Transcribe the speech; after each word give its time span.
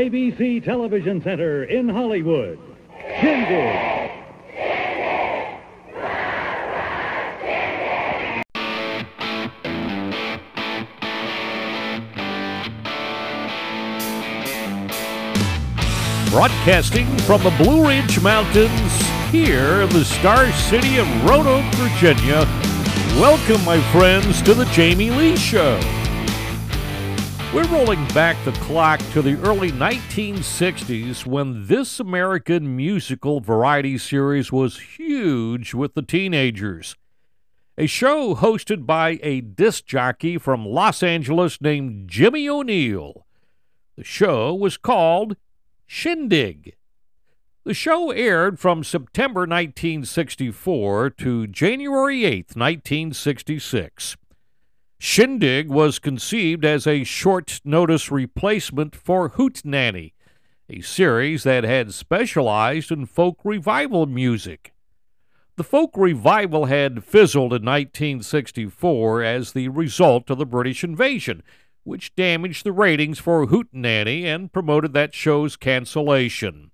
ABC 0.00 0.64
Television 0.64 1.20
Center 1.20 1.64
in 1.64 1.86
Hollywood. 1.86 2.58
Broadcasting 16.30 17.06
from 17.26 17.42
the 17.42 17.54
Blue 17.58 17.86
Ridge 17.86 18.22
Mountains 18.22 18.70
here 19.30 19.82
in 19.82 19.90
the 19.90 20.06
Star 20.06 20.50
City 20.52 20.96
of 20.96 21.06
Roanoke, 21.26 21.74
Virginia. 21.74 22.46
Welcome, 23.20 23.62
my 23.66 23.78
friends, 23.92 24.40
to 24.42 24.54
the 24.54 24.64
Jamie 24.72 25.10
Lee 25.10 25.36
Show. 25.36 25.78
We're 27.52 27.66
rolling 27.66 28.06
back 28.14 28.36
the 28.44 28.52
clock 28.52 29.00
to 29.10 29.22
the 29.22 29.34
early 29.42 29.72
1960s 29.72 31.26
when 31.26 31.66
this 31.66 31.98
American 31.98 32.76
musical 32.76 33.40
variety 33.40 33.98
series 33.98 34.52
was 34.52 34.78
huge 34.78 35.74
with 35.74 35.94
the 35.94 36.02
teenagers. 36.02 36.94
A 37.76 37.88
show 37.88 38.36
hosted 38.36 38.86
by 38.86 39.18
a 39.24 39.40
disc 39.40 39.84
jockey 39.84 40.38
from 40.38 40.64
Los 40.64 41.02
Angeles 41.02 41.60
named 41.60 42.08
Jimmy 42.08 42.48
O'Neill. 42.48 43.26
The 43.96 44.04
show 44.04 44.54
was 44.54 44.76
called 44.76 45.36
Shindig. 45.88 46.76
The 47.64 47.74
show 47.74 48.12
aired 48.12 48.60
from 48.60 48.84
September 48.84 49.40
1964 49.40 51.10
to 51.10 51.48
January 51.48 52.24
8, 52.24 52.54
1966. 52.54 54.16
Shindig 55.02 55.70
was 55.70 55.98
conceived 55.98 56.62
as 56.62 56.86
a 56.86 57.04
short 57.04 57.62
notice 57.64 58.10
replacement 58.10 58.94
for 58.94 59.30
Hootenanny, 59.30 60.12
a 60.68 60.82
series 60.82 61.42
that 61.44 61.64
had 61.64 61.94
specialized 61.94 62.92
in 62.92 63.06
folk 63.06 63.38
revival 63.42 64.04
music. 64.04 64.74
The 65.56 65.64
folk 65.64 65.92
revival 65.96 66.66
had 66.66 67.02
fizzled 67.02 67.54
in 67.54 67.64
1964 67.64 69.22
as 69.22 69.52
the 69.52 69.68
result 69.68 70.28
of 70.28 70.36
the 70.36 70.44
British 70.44 70.84
invasion, 70.84 71.42
which 71.82 72.14
damaged 72.14 72.66
the 72.66 72.72
ratings 72.72 73.18
for 73.18 73.46
Hootenanny 73.46 74.26
and 74.26 74.52
promoted 74.52 74.92
that 74.92 75.14
show's 75.14 75.56
cancellation. 75.56 76.69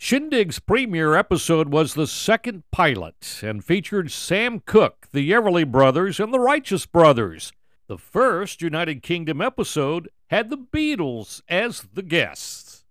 Shindig's 0.00 0.58
premiere 0.60 1.14
episode 1.14 1.68
was 1.68 1.92
the 1.92 2.06
second 2.06 2.62
pilot 2.70 3.40
and 3.42 3.62
featured 3.62 4.10
Sam 4.10 4.60
Cooke, 4.60 5.06
the 5.12 5.30
Everly 5.30 5.70
Brothers, 5.70 6.18
and 6.18 6.32
the 6.32 6.40
Righteous 6.40 6.86
Brothers. 6.86 7.52
The 7.86 7.98
first 7.98 8.62
United 8.62 9.02
Kingdom 9.02 9.42
episode 9.42 10.08
had 10.30 10.48
the 10.48 10.56
Beatles 10.56 11.42
as 11.50 11.86
the 11.92 12.02
guests. 12.02 12.82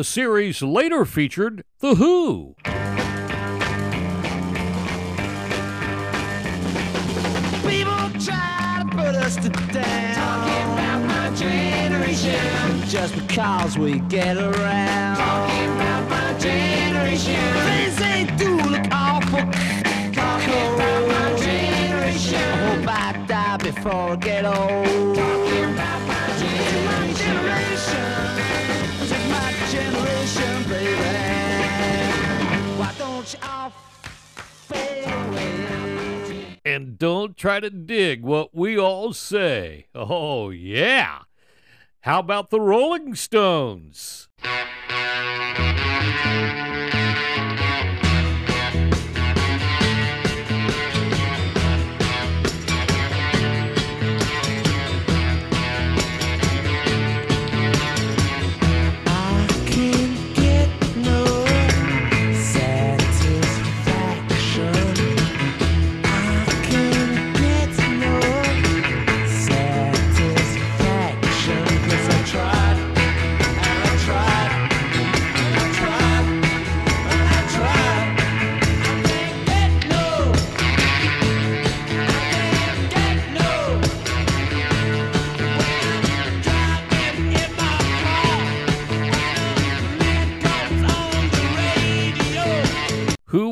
The 0.00 0.04
series 0.04 0.62
later 0.62 1.04
featured 1.04 1.62
The 1.80 1.96
Who. 1.96 2.54
People 7.68 8.08
try 8.18 8.80
to 8.80 8.88
put 8.96 9.14
us 9.14 9.36
to. 9.36 9.50
Talking 9.50 10.72
about 10.72 11.04
my 11.04 11.36
generation. 11.36 12.88
Just 12.88 13.14
because 13.14 13.76
we 13.76 13.98
get 14.08 14.38
around. 14.38 15.16
Talking 15.18 15.70
about 15.74 16.08
my 16.08 16.38
generation. 16.38 17.36
Things 17.98 18.40
do 18.40 18.56
look 18.56 18.86
awful. 18.90 19.40
Talking 20.14 20.74
about 20.76 21.08
my 21.08 21.36
generation. 21.36 22.36
I 22.36 22.56
hope 22.56 22.88
I 22.88 23.26
die 23.26 23.56
before 23.58 23.92
I 23.92 24.16
get 24.16 24.46
old. 24.46 25.14
Talking 25.14 25.74
about 25.74 26.09
don't 37.00 37.34
try 37.34 37.58
to 37.58 37.70
dig 37.70 38.22
what 38.22 38.54
we 38.54 38.78
all 38.78 39.14
say. 39.14 39.86
Oh, 39.94 40.50
yeah. 40.50 41.20
How 42.02 42.20
about 42.20 42.50
the 42.50 42.60
Rolling 42.60 43.14
Stones? 43.14 44.28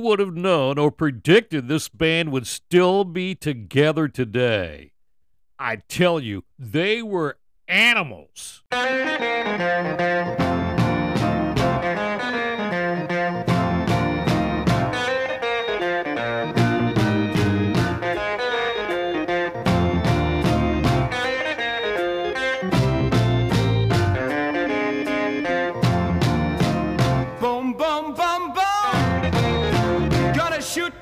Would 0.09 0.19
have 0.21 0.35
known 0.35 0.79
or 0.79 0.91
predicted 0.91 1.69
this 1.69 1.91
band 1.91 2.33
would 2.33 2.47
still 2.47 3.05
be 3.05 3.35
together 3.35 4.09
today? 4.09 4.93
I 5.59 5.77
tell 5.87 6.19
you, 6.19 6.45
they 6.59 7.03
were 7.03 7.37
animals. 7.69 8.63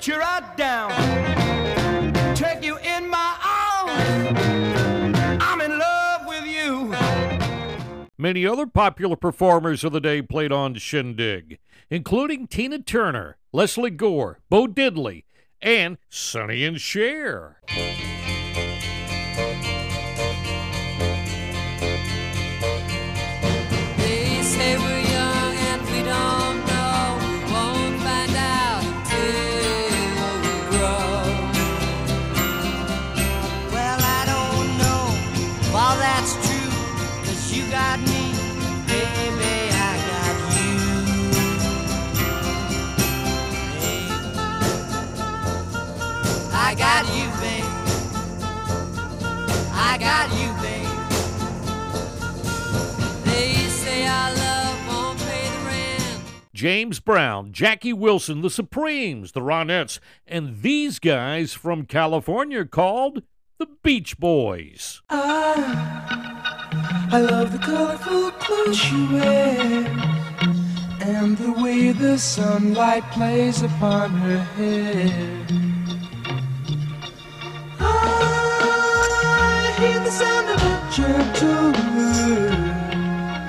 You 0.07 0.17
right 0.17 0.55
down. 0.55 0.93
Take 2.33 2.63
you 2.63 2.77
in 2.77 3.09
my 3.09 3.35
arms. 3.43 5.19
I'm 5.41 5.59
in 5.59 5.77
love 5.77 6.25
with 6.25 6.45
you. 6.45 6.95
Many 8.17 8.47
other 8.47 8.67
popular 8.67 9.17
performers 9.17 9.83
of 9.83 9.91
the 9.91 9.99
day 9.99 10.21
played 10.21 10.53
on 10.53 10.75
Shindig, 10.75 11.59
including 11.89 12.47
Tina 12.47 12.79
Turner, 12.79 13.35
Lesley 13.51 13.89
Gore, 13.89 14.39
Bo 14.49 14.65
Diddley, 14.65 15.25
and 15.61 15.97
Sonny 16.09 16.63
and 16.63 16.79
Cher. 16.79 17.61
James 56.57 56.99
Brown, 56.99 57.51
Jackie 57.51 57.93
Wilson, 57.93 58.41
the 58.41 58.49
Supremes, 58.49 59.33
the 59.33 59.41
Ronettes, 59.41 59.99
and 60.25 60.63
these 60.63 60.97
guys 60.97 61.53
from 61.53 61.85
California 61.85 62.65
called 62.65 63.21
the 63.59 63.67
Beach 63.83 64.17
Boys. 64.17 65.03
I, 65.07 67.09
I 67.11 67.21
love 67.21 67.51
the 67.51 67.59
colorful 67.59 68.31
clothes 68.31 68.75
she 68.75 69.05
wears 69.05 69.85
and 71.01 71.37
the 71.37 71.51
way 71.61 71.91
the 71.91 72.17
sunlight 72.17 73.03
plays 73.11 73.61
upon 73.61 74.09
her 74.09 74.39
hair. 74.39 75.45
Ah, 77.79 79.37
I 79.37 79.75
hear 79.79 79.99
the 79.99 80.09
sound 80.09 80.49
of 80.49 80.59
a 80.63 80.89
gentle 80.91 81.71
word 81.95 82.66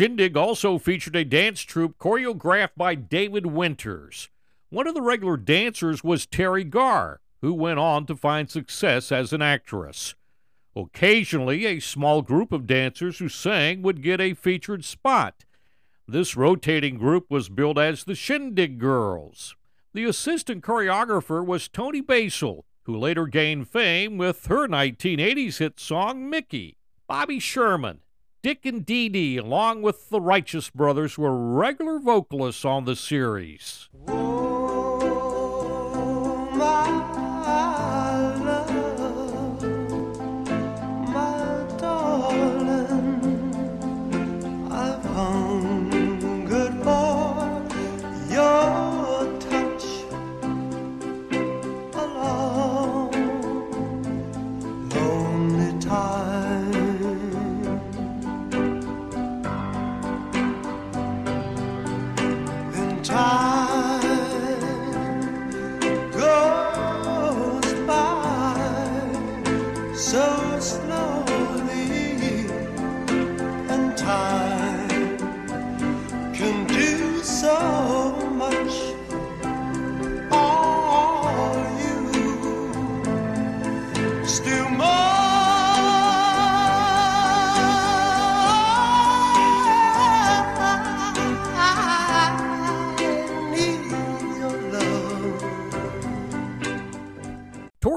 Shindig 0.00 0.34
also 0.34 0.78
featured 0.78 1.14
a 1.14 1.26
dance 1.26 1.60
troupe 1.60 1.98
choreographed 1.98 2.74
by 2.74 2.94
David 2.94 3.44
Winters. 3.44 4.30
One 4.70 4.86
of 4.86 4.94
the 4.94 5.02
regular 5.02 5.36
dancers 5.36 6.02
was 6.02 6.26
Teri 6.26 6.64
Garr, 6.64 7.20
who 7.42 7.52
went 7.52 7.80
on 7.80 8.06
to 8.06 8.16
find 8.16 8.50
success 8.50 9.12
as 9.12 9.34
an 9.34 9.42
actress. 9.42 10.14
Occasionally, 10.74 11.66
a 11.66 11.80
small 11.80 12.22
group 12.22 12.50
of 12.50 12.66
dancers 12.66 13.18
who 13.18 13.28
sang 13.28 13.82
would 13.82 14.02
get 14.02 14.22
a 14.22 14.32
featured 14.32 14.86
spot. 14.86 15.44
This 16.08 16.34
rotating 16.34 16.96
group 16.96 17.26
was 17.28 17.50
billed 17.50 17.78
as 17.78 18.04
the 18.04 18.14
Shindig 18.14 18.78
Girls. 18.78 19.54
The 19.92 20.04
assistant 20.04 20.64
choreographer 20.64 21.44
was 21.44 21.68
Toni 21.68 22.00
Basil, 22.00 22.64
who 22.84 22.96
later 22.96 23.26
gained 23.26 23.68
fame 23.68 24.16
with 24.16 24.46
her 24.46 24.66
1980s 24.66 25.58
hit 25.58 25.78
song 25.78 26.30
Mickey. 26.30 26.78
Bobby 27.06 27.38
Sherman, 27.38 28.00
Dick 28.42 28.64
and 28.64 28.86
Dee 28.86 29.10
Dee, 29.10 29.36
along 29.36 29.82
with 29.82 30.08
the 30.08 30.20
Righteous 30.20 30.70
Brothers, 30.70 31.18
were 31.18 31.36
regular 31.36 31.98
vocalists 31.98 32.64
on 32.64 32.86
the 32.86 32.96
series. 32.96 33.90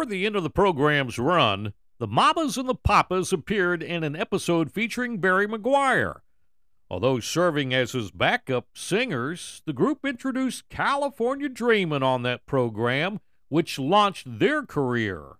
Toward 0.03 0.11
the 0.11 0.25
end 0.25 0.35
of 0.35 0.43
the 0.43 0.49
program's 0.49 1.17
run, 1.17 1.71
the 1.97 2.07
Mamas 2.07 2.57
and 2.57 2.67
the 2.67 2.75
Papas 2.75 3.31
appeared 3.31 3.81
in 3.81 4.03
an 4.03 4.17
episode 4.17 4.69
featuring 4.69 5.19
Barry 5.19 5.47
McGuire. 5.47 6.19
Although 6.89 7.21
serving 7.21 7.73
as 7.73 7.93
his 7.93 8.11
backup 8.11 8.67
singers, 8.75 9.61
the 9.65 9.71
group 9.71 9.99
introduced 10.03 10.67
California 10.67 11.47
Dreamin' 11.47 12.03
on 12.03 12.23
that 12.23 12.45
program, 12.45 13.21
which 13.47 13.79
launched 13.79 14.39
their 14.39 14.65
career. 14.65 15.37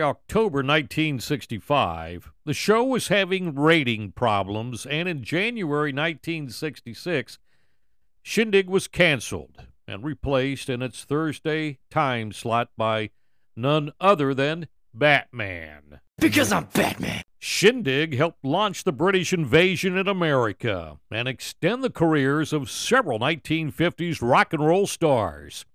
By 0.00 0.06
October 0.06 0.60
1965, 0.60 2.32
the 2.46 2.54
show 2.54 2.82
was 2.84 3.08
having 3.08 3.54
rating 3.54 4.12
problems, 4.12 4.86
and 4.86 5.06
in 5.06 5.22
January 5.22 5.92
1966, 5.92 7.38
Shindig 8.22 8.70
was 8.70 8.88
canceled 8.88 9.66
and 9.86 10.02
replaced 10.02 10.70
in 10.70 10.80
its 10.80 11.04
Thursday 11.04 11.80
time 11.90 12.32
slot 12.32 12.70
by 12.78 13.10
none 13.54 13.92
other 14.00 14.32
than 14.32 14.68
Batman. 14.94 16.00
Because 16.16 16.50
I'm 16.50 16.64
Batman. 16.72 17.22
Shindig 17.38 18.14
helped 18.14 18.42
launch 18.42 18.84
the 18.84 18.92
British 18.92 19.34
invasion 19.34 19.98
in 19.98 20.08
America 20.08 20.96
and 21.10 21.28
extend 21.28 21.84
the 21.84 21.90
careers 21.90 22.54
of 22.54 22.70
several 22.70 23.18
1950s 23.18 24.22
rock 24.22 24.54
and 24.54 24.66
roll 24.66 24.86
stars. 24.86 25.66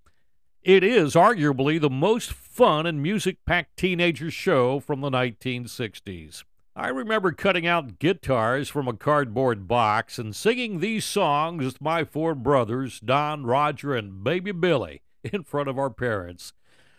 It 0.65 0.83
is 0.83 1.13
arguably 1.13 1.79
the 1.79 1.91
most 1.91 2.33
fun 2.33 2.87
and 2.87 2.99
music 2.99 3.45
packed 3.45 3.77
teenager 3.77 4.31
show 4.31 4.79
from 4.79 5.01
the 5.01 5.11
1960s. 5.11 6.43
I 6.75 6.87
remember 6.87 7.33
cutting 7.33 7.67
out 7.67 7.99
guitars 7.99 8.67
from 8.67 8.87
a 8.87 8.93
cardboard 8.93 9.67
box 9.67 10.17
and 10.17 10.35
singing 10.35 10.79
these 10.79 11.05
songs 11.05 11.63
with 11.63 11.81
my 11.81 12.03
four 12.03 12.33
brothers, 12.33 12.99
Don, 12.99 13.45
Roger, 13.45 13.93
and 13.93 14.23
baby 14.23 14.51
Billy, 14.51 15.03
in 15.23 15.43
front 15.43 15.69
of 15.69 15.77
our 15.77 15.91
parents. 15.91 16.53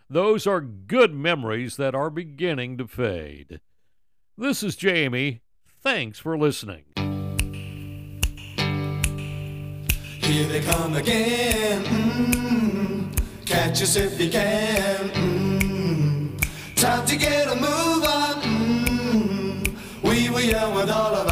Those 0.09 0.47
are 0.47 0.61
good 0.61 1.13
memories 1.13 1.77
that 1.77 1.97
are 1.97 2.09
beginning 2.09 2.79
to 2.79 2.87
fade. 2.87 3.61
This 4.39 4.63
is 4.63 4.77
Jamie. 4.77 5.41
Thanks 5.81 6.21
for 6.21 6.39
listening. 6.39 6.85
Here 10.21 10.47
they 10.47 10.61
come 10.61 10.95
again. 10.95 11.85
Mm, 11.85 12.46
catch 13.57 13.81
us 13.81 13.97
if 13.97 14.21
you 14.21 14.29
can. 14.29 15.09
Mm, 15.17 16.75
time 16.75 17.07
to 17.07 17.17
get 17.17 17.49
a 17.49 17.55
move 17.55 18.03
on. 18.05 18.35
Mm, 18.43 20.03
we 20.03 20.29
were 20.29 20.41
young 20.41 20.75
with 20.75 20.91
all 20.91 21.15
of 21.15 21.26